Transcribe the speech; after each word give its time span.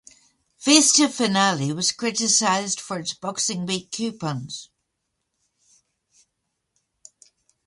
Festive 0.57 1.13
Finale 1.13 1.71
was 1.73 1.91
criticized 1.91 2.79
for 2.79 2.97
its 2.97 3.13
Boxing 3.13 3.67
Week 3.67 3.91
coupon. 3.91 4.47